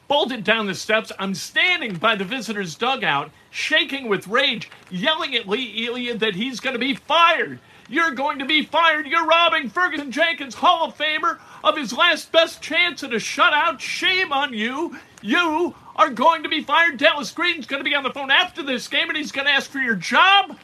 Bolted 0.08 0.42
down 0.42 0.66
the 0.66 0.74
steps. 0.74 1.12
I'm 1.20 1.36
standing 1.36 1.94
by 1.94 2.16
the 2.16 2.24
visitor's 2.24 2.74
dugout, 2.74 3.30
shaking 3.48 4.08
with 4.08 4.26
rage, 4.26 4.70
yelling 4.90 5.36
at 5.36 5.46
Lee 5.46 5.86
Elia 5.86 6.16
that 6.16 6.34
he's 6.34 6.58
going 6.58 6.74
to 6.74 6.80
be 6.80 6.96
fired. 6.96 7.60
You're 7.88 8.10
going 8.12 8.40
to 8.40 8.44
be 8.44 8.62
fired. 8.64 9.06
You're 9.06 9.26
robbing 9.26 9.70
Ferguson 9.70 10.12
Jenkins, 10.12 10.54
Hall 10.54 10.84
of 10.84 10.96
Famer, 10.96 11.38
of 11.64 11.76
his 11.76 11.92
last 11.92 12.30
best 12.32 12.60
chance 12.60 13.02
at 13.02 13.12
a 13.12 13.16
shutout. 13.16 13.80
Shame 13.80 14.32
on 14.32 14.52
you. 14.52 14.96
You 15.22 15.74
are 15.96 16.10
going 16.10 16.42
to 16.42 16.48
be 16.48 16.62
fired. 16.62 16.98
Dallas 16.98 17.32
Green's 17.32 17.66
going 17.66 17.82
to 17.82 17.88
be 17.88 17.94
on 17.94 18.04
the 18.04 18.12
phone 18.12 18.30
after 18.30 18.62
this 18.62 18.86
game 18.88 19.08
and 19.08 19.16
he's 19.16 19.32
going 19.32 19.46
to 19.46 19.52
ask 19.52 19.70
for 19.70 19.78
your 19.78 19.96
job. 19.96 20.56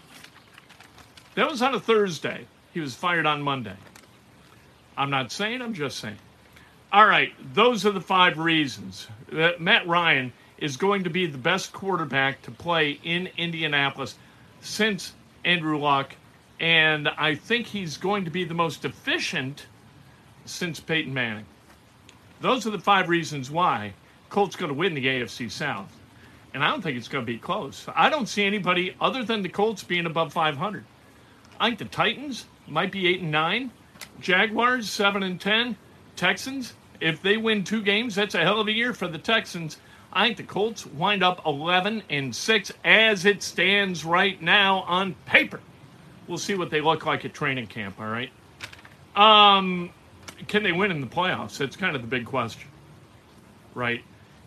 That 1.34 1.50
was 1.50 1.62
on 1.62 1.74
a 1.74 1.80
Thursday. 1.80 2.46
He 2.72 2.80
was 2.80 2.94
fired 2.94 3.26
on 3.26 3.42
Monday. 3.42 3.76
I'm 4.96 5.10
not 5.10 5.32
saying, 5.32 5.62
I'm 5.62 5.74
just 5.74 5.98
saying. 5.98 6.18
All 6.92 7.06
right, 7.06 7.32
those 7.54 7.84
are 7.84 7.90
the 7.90 8.00
five 8.00 8.38
reasons. 8.38 9.08
that 9.32 9.60
Matt 9.60 9.88
Ryan 9.88 10.32
is 10.58 10.76
going 10.76 11.04
to 11.04 11.10
be 11.10 11.26
the 11.26 11.38
best 11.38 11.72
quarterback 11.72 12.42
to 12.42 12.52
play 12.52 13.00
in 13.02 13.28
Indianapolis 13.36 14.14
since 14.60 15.12
Andrew 15.44 15.78
Luck, 15.78 16.14
and 16.60 17.08
I 17.08 17.34
think 17.34 17.66
he's 17.66 17.96
going 17.96 18.24
to 18.24 18.30
be 18.30 18.44
the 18.44 18.54
most 18.54 18.84
efficient 18.84 19.66
since 20.44 20.80
Peyton 20.80 21.12
Manning. 21.12 21.46
Those 22.40 22.66
are 22.66 22.70
the 22.70 22.78
five 22.78 23.08
reasons 23.08 23.50
why 23.50 23.94
Colts 24.28 24.56
going 24.56 24.68
to 24.68 24.74
win 24.74 24.94
the 24.94 25.06
AFC 25.06 25.50
South. 25.50 25.92
And 26.52 26.62
I 26.62 26.68
don't 26.70 26.82
think 26.82 26.96
it's 26.96 27.08
going 27.08 27.24
to 27.24 27.32
be 27.32 27.38
close. 27.38 27.86
I 27.94 28.08
don't 28.08 28.28
see 28.28 28.44
anybody 28.44 28.94
other 29.00 29.24
than 29.24 29.42
the 29.42 29.48
Colts 29.48 29.82
being 29.82 30.06
above 30.06 30.32
500. 30.32 30.84
I 31.58 31.66
think 31.68 31.78
the 31.78 31.84
Titans 31.86 32.46
might 32.68 32.92
be 32.92 33.06
8 33.08 33.22
and 33.22 33.30
9, 33.30 33.70
Jaguars 34.20 34.88
7 34.90 35.22
and 35.22 35.40
10, 35.40 35.76
Texans 36.16 36.74
if 37.00 37.20
they 37.20 37.36
win 37.36 37.64
two 37.64 37.82
games, 37.82 38.14
that's 38.14 38.34
a 38.34 38.40
hell 38.40 38.60
of 38.60 38.68
a 38.68 38.72
year 38.72 38.94
for 38.94 39.08
the 39.08 39.18
Texans. 39.18 39.78
I 40.12 40.26
think 40.26 40.36
the 40.36 40.42
Colts 40.44 40.86
wind 40.86 41.22
up 41.22 41.44
11 41.44 42.04
and 42.08 42.34
6 42.34 42.72
as 42.84 43.24
it 43.24 43.42
stands 43.42 44.04
right 44.04 44.40
now 44.40 44.80
on 44.82 45.14
paper. 45.26 45.60
We'll 46.26 46.38
see 46.38 46.54
what 46.54 46.70
they 46.70 46.80
look 46.80 47.04
like 47.06 47.24
at 47.24 47.34
training 47.34 47.66
camp, 47.66 48.00
all 48.00 48.06
right? 48.06 48.30
Um, 49.14 49.90
can 50.48 50.62
they 50.62 50.72
win 50.72 50.90
in 50.90 51.00
the 51.00 51.06
playoffs? 51.06 51.58
That's 51.58 51.76
kind 51.76 51.94
of 51.94 52.02
the 52.02 52.08
big 52.08 52.24
question, 52.24 52.68
right? 53.74 54.02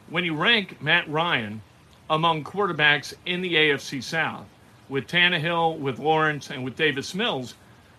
When 0.10 0.26
you 0.26 0.36
rank 0.36 0.82
Matt 0.82 1.08
Ryan 1.10 1.62
among 2.10 2.44
quarterbacks 2.44 3.14
in 3.26 3.42
the 3.42 3.54
AFC 3.54 4.02
South, 4.02 4.46
with 4.90 5.08
Tannehill, 5.08 5.80
with 5.80 6.00
Lawrence, 6.00 6.50
and 6.50 6.64
with 6.64 6.76
Davis 6.76 7.14
Mills, 7.14 7.56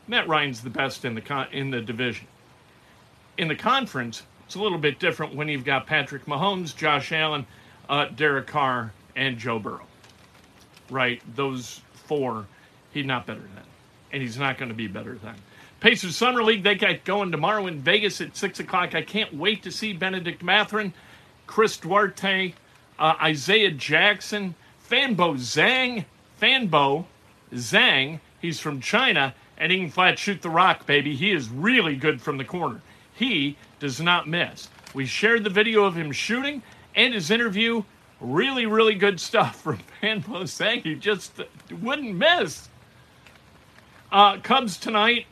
Matt 0.06 0.26
Ryan's 0.26 0.62
the 0.62 0.70
best 0.70 1.04
in 1.04 1.14
the 1.14 1.20
con- 1.20 1.48
in 1.52 1.70
the 1.70 1.80
division. 1.80 2.26
In 3.36 3.48
the 3.48 3.54
conference, 3.54 4.22
it's 4.46 4.54
a 4.54 4.60
little 4.60 4.78
bit 4.78 4.98
different 4.98 5.34
when 5.34 5.48
you've 5.48 5.64
got 5.64 5.86
Patrick 5.86 6.24
Mahomes, 6.24 6.74
Josh 6.74 7.12
Allen, 7.12 7.46
uh, 7.88 8.06
Derek 8.06 8.46
Carr, 8.46 8.92
and 9.14 9.36
Joe 9.36 9.58
Burrow. 9.58 9.86
Right? 10.88 11.20
Those 11.36 11.82
four, 11.92 12.46
he's 12.92 13.04
not 13.04 13.26
better 13.26 13.40
than. 13.40 13.67
And 14.12 14.22
he's 14.22 14.38
not 14.38 14.58
going 14.58 14.70
to 14.70 14.74
be 14.74 14.86
better 14.86 15.16
than. 15.16 15.34
Pacers 15.80 16.16
Summer 16.16 16.42
League, 16.42 16.64
they 16.64 16.74
got 16.74 17.04
going 17.04 17.30
tomorrow 17.30 17.66
in 17.66 17.80
Vegas 17.80 18.20
at 18.20 18.36
6 18.36 18.60
o'clock. 18.60 18.94
I 18.94 19.02
can't 19.02 19.32
wait 19.34 19.62
to 19.62 19.70
see 19.70 19.92
Benedict 19.92 20.42
Mathurin, 20.42 20.92
Chris 21.46 21.76
Duarte, 21.76 22.54
uh, 22.98 23.14
Isaiah 23.22 23.70
Jackson, 23.70 24.54
Fanbo 24.88 25.36
Zeng. 25.36 26.04
Fanbo 26.40 27.04
Zeng, 27.52 28.20
he's 28.40 28.60
from 28.60 28.80
China, 28.80 29.34
and 29.56 29.72
he 29.72 29.78
can 29.78 29.90
flat 29.90 30.18
shoot 30.18 30.42
the 30.42 30.50
rock, 30.50 30.86
baby. 30.86 31.14
He 31.14 31.32
is 31.32 31.48
really 31.48 31.96
good 31.96 32.20
from 32.20 32.38
the 32.38 32.44
corner. 32.44 32.80
He 33.12 33.56
does 33.80 34.00
not 34.00 34.28
miss. 34.28 34.68
We 34.94 35.06
shared 35.06 35.44
the 35.44 35.50
video 35.50 35.84
of 35.84 35.96
him 35.96 36.12
shooting 36.12 36.62
and 36.94 37.14
his 37.14 37.30
interview. 37.30 37.82
Really, 38.20 38.66
really 38.66 38.94
good 38.94 39.20
stuff 39.20 39.60
from 39.62 39.78
Fanbo 40.02 40.42
Zeng 40.42 40.82
He 40.82 40.94
just 40.94 41.40
wouldn't 41.70 42.14
miss. 42.14 42.68
Uh, 44.10 44.38
Cubs 44.38 44.78
tonight, 44.78 45.26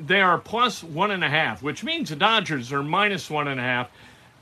they 0.00 0.20
are 0.20 0.36
plus 0.36 0.82
one 0.82 1.12
and 1.12 1.22
a 1.22 1.28
half, 1.28 1.62
which 1.62 1.84
means 1.84 2.08
the 2.08 2.16
Dodgers 2.16 2.72
are 2.72 2.82
minus 2.82 3.30
one 3.30 3.46
and 3.46 3.60
a 3.60 3.62
half. 3.62 3.90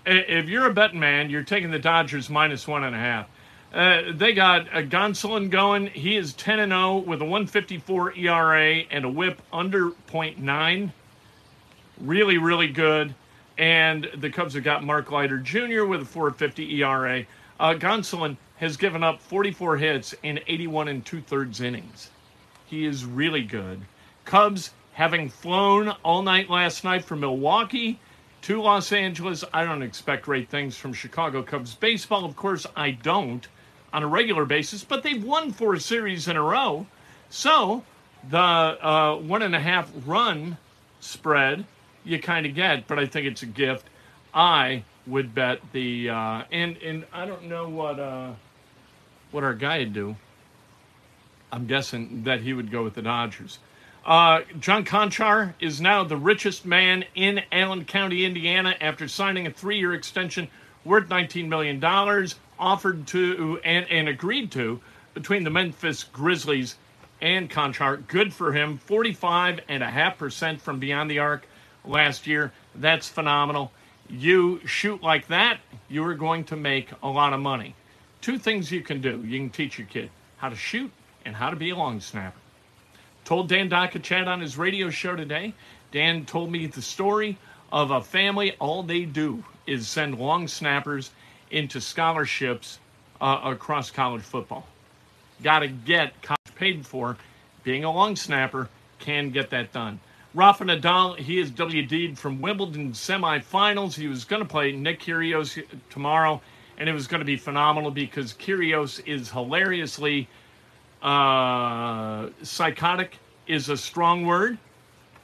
If 0.07 0.49
you're 0.49 0.67
a 0.67 0.73
betting 0.73 0.99
man, 0.99 1.29
you're 1.29 1.43
taking 1.43 1.71
the 1.71 1.79
Dodgers 1.79 2.31
minus 2.31 2.67
one 2.67 2.85
and 2.85 2.97
a 2.97 2.99
half. 2.99 3.29
Uh, 3.73 4.13
they 4.15 4.33
got 4.33 4.67
a 4.77 4.83
Gonsolin 4.83 5.51
going. 5.51 5.89
He 5.89 6.17
is 6.17 6.33
10 6.33 6.59
and 6.59 6.73
0 6.73 6.99
with 6.99 7.21
a 7.21 7.25
154 7.25 8.15
ERA 8.17 8.83
and 8.91 9.05
a 9.05 9.09
whip 9.11 9.43
under 9.53 9.91
0.9. 9.91 10.91
Really, 12.01 12.39
really 12.39 12.69
good. 12.69 13.15
And 13.59 14.11
the 14.17 14.31
Cubs 14.31 14.55
have 14.55 14.65
got 14.65 14.83
Mark 14.85 15.11
Leiter 15.11 15.39
Jr. 15.39 15.85
with 15.85 16.01
a 16.01 16.07
450 16.07 16.83
ERA. 16.83 17.27
Uh, 17.61 17.75
Gonsolin 17.75 18.39
has 18.57 18.79
given 18.79 19.05
up 19.05 19.21
44 19.21 19.77
hits 19.77 20.15
in 20.23 20.41
81 20.47 20.89
and 20.89 21.05
two 21.05 21.21
thirds 21.21 21.61
innings. 21.61 22.11
He 22.71 22.87
is 22.87 23.05
really 23.05 23.43
good. 23.43 23.81
Cubs 24.25 24.71
having 24.93 25.29
flown 25.29 25.89
all 26.05 26.23
night 26.23 26.49
last 26.49 26.85
night 26.85 27.05
from 27.05 27.19
Milwaukee 27.19 27.99
to 28.43 28.63
Los 28.63 28.93
Angeles. 28.93 29.43
I 29.53 29.65
don't 29.65 29.83
expect 29.83 30.25
great 30.25 30.49
things 30.49 30.77
from 30.77 30.93
Chicago 30.93 31.43
Cubs 31.43 31.75
baseball. 31.75 32.25
Of 32.25 32.37
course, 32.37 32.69
I 32.77 32.93
don't 32.93 33.49
on 33.93 34.05
a 34.05 34.07
regular 34.07 34.45
basis, 34.45 34.85
but 34.85 35.03
they've 35.03 35.25
won 35.25 35.51
four 35.51 35.81
series 35.81 36.29
in 36.29 36.37
a 36.37 36.43
row. 36.43 36.87
So 37.29 37.83
the 38.29 38.39
uh, 38.39 39.17
one 39.17 39.43
and 39.43 39.57
a 39.57 39.61
half 39.61 39.91
run 40.07 40.57
spread 41.01 41.65
you 42.05 42.21
kind 42.21 42.47
of 42.47 42.55
get, 42.55 42.87
but 42.87 43.01
I 43.01 43.07
think 43.07 43.27
it's 43.27 43.43
a 43.43 43.47
gift. 43.47 43.87
I 44.33 44.85
would 45.09 45.35
bet 45.35 45.59
the 45.73 46.11
uh, 46.11 46.45
and 46.53 46.77
and 46.77 47.05
I 47.13 47.27
don't 47.27 47.49
know 47.49 47.69
what 47.69 47.99
uh, 47.99 48.31
what 49.33 49.43
our 49.43 49.55
guy 49.55 49.81
would 49.81 49.93
do. 49.93 50.15
I'm 51.53 51.67
guessing 51.67 52.25
that 52.25 52.41
he 52.41 52.53
would 52.53 52.71
go 52.71 52.83
with 52.85 52.95
the 52.95 53.03
Dodgers. 53.03 53.59
Uh, 54.05 54.41
Jon 54.59 54.85
Konchar 54.85 55.55
is 55.61 55.81
now 55.81 56.05
the 56.05 56.17
richest 56.17 56.65
man 56.65 57.05
in 57.15 57.43
Allen 57.53 57.85
County, 57.85 58.25
Indiana, 58.25 58.75
after 58.81 59.09
signing 59.09 59.47
a 59.47 59.51
three-year 59.51 59.93
extension 59.93 60.49
worth 60.85 61.09
$19 61.09 61.49
million, 61.49 61.83
offered 62.59 63.07
to 63.09 63.61
and, 63.63 63.87
and 63.91 64.09
agreed 64.09 64.51
to 64.53 64.81
between 65.13 65.45
the 65.45 65.51
Memphis 65.51 66.05
Grizzlies 66.05 66.77
and 67.21 67.51
Conchar. 67.51 68.07
Good 68.07 68.33
for 68.33 68.53
him. 68.53 68.81
45.5% 68.89 70.61
from 70.61 70.79
beyond 70.79 71.11
the 71.11 71.19
arc 71.19 71.47
last 71.85 72.27
year. 72.27 72.53
That's 72.75 73.09
phenomenal. 73.09 73.73
You 74.09 74.61
shoot 74.67 75.03
like 75.03 75.29
that, 75.29 75.61
you 75.89 76.05
are 76.05 76.15
going 76.15 76.45
to 76.45 76.57
make 76.57 76.91
a 77.03 77.09
lot 77.09 77.33
of 77.33 77.41
money. 77.41 77.75
Two 78.21 78.39
things 78.39 78.71
you 78.71 78.83
can 78.83 79.01
do 79.01 79.23
you 79.25 79.39
can 79.39 79.51
teach 79.51 79.79
your 79.79 79.87
kid 79.87 80.11
how 80.39 80.49
to 80.49 80.57
shoot 80.57 80.91
and 81.25 81.37
how 81.37 81.51
to 81.51 81.57
be 81.57 81.71
a 81.71 81.77
long 81.77 82.01
snapper. 82.01 82.39
Told 83.25 83.49
Dan 83.49 83.69
Dakich 83.69 84.27
on 84.27 84.41
his 84.41 84.57
radio 84.57 84.91
show 84.91 85.15
today. 85.15 85.55
Dan 85.93 86.25
told 86.25 86.51
me 86.51 86.67
the 86.67 86.83
story 86.83 87.37
of 87.73 87.91
a 87.91 88.01
family. 88.01 88.55
All 88.59 88.83
they 88.83 89.05
do 89.05 89.45
is 89.67 89.89
send 89.89 90.19
long 90.19 90.49
snappers 90.49 91.11
into 91.51 91.81
scholarships 91.81 92.79
uh, 93.21 93.41
across 93.45 93.91
college 93.91 94.23
football. 94.23 94.67
Got 95.43 95.61
to 95.61 95.69
get 95.69 96.21
college 96.23 96.55
paid 96.55 96.87
for. 96.87 97.17
Being 97.63 97.85
a 97.85 97.91
long 97.91 98.17
snapper 98.17 98.69
can 98.99 99.31
get 99.31 99.51
that 99.51 99.73
done. 99.73 100.01
Rafa 100.33 100.65
Nadal, 100.65 101.17
he 101.17 101.41
is 101.41 101.51
WD'd 101.51 102.19
from 102.19 102.41
Wimbledon 102.41 102.93
semifinals. 102.93 103.95
He 103.95 104.07
was 104.07 104.25
going 104.25 104.43
to 104.43 104.49
play 104.49 104.71
Nick 104.73 105.01
Kyrgios 105.01 105.63
tomorrow, 105.91 106.41
and 106.79 106.89
it 106.89 106.93
was 106.93 107.09
going 107.09 107.19
to 107.19 107.25
be 107.25 107.37
phenomenal 107.37 107.91
because 107.91 108.33
Kyrgios 108.35 109.05
is 109.07 109.31
hilariously 109.31 110.29
uh, 111.03 112.29
psychotic, 112.43 113.19
is 113.47 113.69
a 113.69 113.77
strong 113.77 114.27
word, 114.27 114.59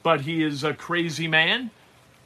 but 0.02 0.20
he 0.20 0.42
is 0.42 0.64
a 0.64 0.74
crazy 0.74 1.28
man, 1.28 1.70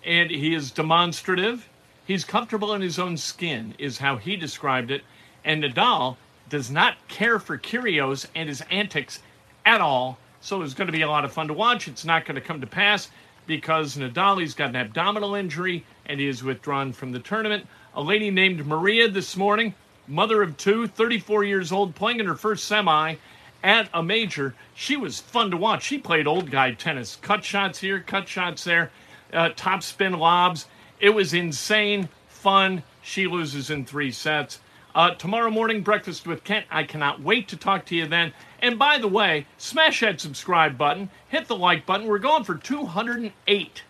and 0.04 0.30
he 0.30 0.54
is 0.54 0.70
demonstrative. 0.70 1.68
He's 2.06 2.24
comfortable 2.24 2.74
in 2.74 2.80
his 2.80 2.98
own 2.98 3.16
skin, 3.16 3.74
is 3.78 3.98
how 3.98 4.16
he 4.16 4.36
described 4.36 4.90
it. 4.90 5.02
And 5.44 5.62
Nadal 5.62 6.16
does 6.48 6.70
not 6.70 6.96
care 7.08 7.38
for 7.38 7.58
Kyrgios 7.58 8.26
and 8.34 8.48
his 8.48 8.62
antics 8.70 9.20
at 9.64 9.80
all 9.80 10.18
so 10.40 10.62
it's 10.62 10.74
going 10.74 10.86
to 10.86 10.92
be 10.92 11.02
a 11.02 11.08
lot 11.08 11.24
of 11.24 11.32
fun 11.32 11.48
to 11.48 11.54
watch. 11.54 11.86
It's 11.86 12.04
not 12.04 12.24
going 12.24 12.34
to 12.34 12.40
come 12.40 12.60
to 12.62 12.66
pass 12.66 13.10
because 13.46 13.96
Nadal's 13.96 14.54
got 14.54 14.70
an 14.70 14.76
abdominal 14.76 15.34
injury 15.34 15.84
and 16.06 16.18
he 16.18 16.26
is 16.26 16.42
withdrawn 16.42 16.92
from 16.92 17.12
the 17.12 17.18
tournament. 17.18 17.66
A 17.94 18.02
lady 18.02 18.30
named 18.30 18.66
Maria 18.66 19.08
this 19.08 19.36
morning, 19.36 19.74
mother 20.08 20.42
of 20.42 20.56
two, 20.56 20.86
34 20.86 21.44
years 21.44 21.72
old, 21.72 21.94
playing 21.94 22.20
in 22.20 22.26
her 22.26 22.34
first 22.34 22.64
semi 22.64 23.16
at 23.62 23.88
a 23.92 24.02
major. 24.02 24.54
She 24.74 24.96
was 24.96 25.20
fun 25.20 25.50
to 25.50 25.56
watch. 25.56 25.82
She 25.82 25.98
played 25.98 26.26
old 26.26 26.50
guy 26.50 26.72
tennis, 26.72 27.16
cut 27.16 27.44
shots 27.44 27.78
here, 27.78 28.00
cut 28.00 28.28
shots 28.28 28.64
there, 28.64 28.90
uh, 29.32 29.50
top 29.56 29.82
spin 29.82 30.18
lobs. 30.18 30.66
It 30.98 31.10
was 31.10 31.34
insane, 31.34 32.08
fun. 32.28 32.82
She 33.02 33.26
loses 33.26 33.70
in 33.70 33.84
three 33.84 34.10
sets. 34.10 34.60
Uh, 34.94 35.14
tomorrow 35.14 35.50
morning, 35.50 35.82
breakfast 35.82 36.26
with 36.26 36.42
Kent. 36.42 36.66
I 36.70 36.82
cannot 36.82 37.22
wait 37.22 37.48
to 37.48 37.56
talk 37.56 37.86
to 37.86 37.96
you 37.96 38.06
then. 38.06 38.32
And 38.60 38.78
by 38.78 38.98
the 38.98 39.08
way, 39.08 39.46
smash 39.56 40.00
that 40.00 40.20
subscribe 40.20 40.76
button, 40.76 41.10
hit 41.28 41.46
the 41.46 41.56
like 41.56 41.86
button. 41.86 42.06
We're 42.06 42.18
going 42.18 42.44
for 42.44 42.56
208 42.56 43.82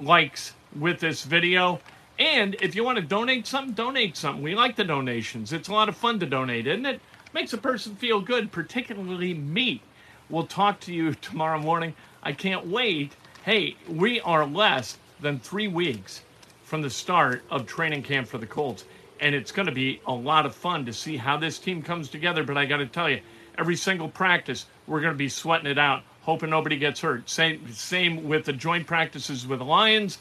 likes 0.00 0.52
with 0.78 1.00
this 1.00 1.24
video. 1.24 1.80
And 2.18 2.56
if 2.60 2.74
you 2.74 2.84
want 2.84 2.96
to 2.96 3.02
donate 3.02 3.46
something, 3.46 3.74
donate 3.74 4.16
something. 4.16 4.42
We 4.42 4.54
like 4.54 4.76
the 4.76 4.84
donations. 4.84 5.52
It's 5.52 5.68
a 5.68 5.72
lot 5.72 5.88
of 5.88 5.96
fun 5.96 6.20
to 6.20 6.26
donate, 6.26 6.66
isn't 6.66 6.86
it? 6.86 7.00
Makes 7.34 7.54
a 7.54 7.58
person 7.58 7.96
feel 7.96 8.20
good, 8.20 8.52
particularly 8.52 9.32
me. 9.32 9.80
We'll 10.28 10.46
talk 10.46 10.80
to 10.80 10.92
you 10.92 11.14
tomorrow 11.22 11.58
morning. 11.58 11.94
I 12.22 12.32
can't 12.32 12.66
wait. 12.66 13.16
Hey, 13.44 13.76
we 13.88 14.20
are 14.20 14.44
less 14.44 14.98
than 15.20 15.38
three 15.38 15.68
weeks 15.68 16.22
from 16.62 16.82
the 16.82 16.90
start 16.90 17.42
of 17.50 17.66
training 17.66 18.02
camp 18.02 18.28
for 18.28 18.36
the 18.36 18.46
Colts. 18.46 18.84
And 19.20 19.34
it's 19.34 19.52
going 19.52 19.66
to 19.66 19.72
be 19.72 20.00
a 20.06 20.12
lot 20.12 20.44
of 20.44 20.54
fun 20.54 20.84
to 20.84 20.92
see 20.92 21.16
how 21.16 21.38
this 21.38 21.58
team 21.58 21.82
comes 21.82 22.10
together. 22.10 22.44
But 22.44 22.58
I 22.58 22.66
got 22.66 22.78
to 22.78 22.86
tell 22.86 23.08
you, 23.08 23.20
every 23.56 23.76
single 23.76 24.08
practice, 24.08 24.66
we're 24.86 25.00
going 25.00 25.14
to 25.14 25.18
be 25.18 25.28
sweating 25.28 25.70
it 25.70 25.78
out, 25.78 26.02
hoping 26.22 26.50
nobody 26.50 26.76
gets 26.76 27.00
hurt. 27.00 27.30
Same, 27.30 27.72
same 27.72 28.28
with 28.28 28.44
the 28.44 28.52
joint 28.52 28.86
practices 28.86 29.46
with 29.46 29.60
the 29.60 29.64
Lions 29.64 30.18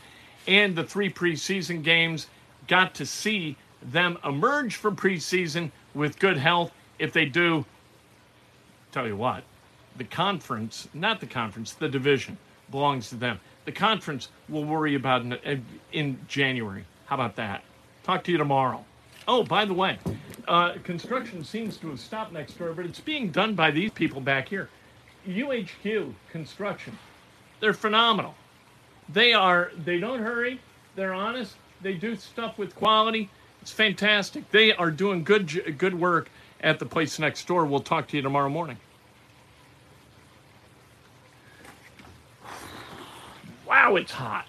and 0.48 0.76
the 0.76 0.84
three 0.84 1.12
preseason 1.12 1.84
games. 1.84 2.28
Got 2.68 2.96
to 2.96 3.06
see 3.06 3.58
them 3.82 4.18
emerge 4.24 4.76
from 4.76 4.96
preseason 4.96 5.72
with 5.94 6.18
good 6.18 6.38
health. 6.38 6.72
If 7.02 7.14
they 7.14 7.26
do, 7.26 7.66
tell 8.92 9.08
you 9.08 9.18
what, 9.18 9.44
the 9.98 10.04
conference, 10.04 10.88
not 10.94 11.20
the 11.20 11.26
conference, 11.26 11.74
the 11.74 11.90
division 11.90 12.38
belongs 12.70 13.10
to 13.10 13.16
them. 13.16 13.40
The 13.66 13.72
conference 13.72 14.30
will 14.48 14.66
worry 14.66 14.94
about 14.94 15.24
in, 15.24 15.66
in 15.92 16.20
January. 16.28 16.86
How 17.08 17.16
about 17.16 17.36
that? 17.38 17.64
Talk 18.04 18.24
to 18.26 18.32
you 18.32 18.38
tomorrow. 18.38 18.86
Oh, 19.28 19.44
by 19.44 19.66
the 19.66 19.74
way, 19.74 19.98
uh, 20.48 20.74
construction 20.84 21.44
seems 21.44 21.78
to 21.78 21.90
have 21.90 22.00
stopped 22.00 22.34
next 22.34 22.60
door, 22.60 22.72
but 22.74 22.86
it's 22.86 23.00
being 23.00 23.32
done 23.32 23.56
by 23.56 23.72
these 23.72 23.90
people 23.90 24.22
back 24.22 24.48
here. 24.48 24.70
UHQ 25.28 26.14
Construction. 26.32 27.00
They're 27.62 27.74
phenomenal. 27.74 28.36
They 29.10 29.34
are. 29.34 29.72
They 29.76 30.00
don't 30.00 30.20
hurry. 30.20 30.62
They're 30.96 31.16
honest. 31.16 31.56
They 31.82 31.96
do 31.96 32.16
stuff 32.16 32.60
with 32.60 32.76
quality. 32.76 33.32
It's 33.64 33.72
fantastic. 33.72 34.50
They 34.52 34.74
are 34.74 34.92
doing 34.92 35.24
good 35.24 35.78
good 35.78 36.00
work 36.00 36.30
at 36.62 36.80
the 36.80 36.86
place 36.86 37.20
next 37.20 37.48
door. 37.48 37.66
We'll 37.66 37.82
talk 37.82 38.08
to 38.10 38.16
you 38.16 38.22
tomorrow 38.22 38.50
morning. 38.50 38.78
Wow, 43.68 43.96
it's 43.96 44.12
hot. 44.12 44.46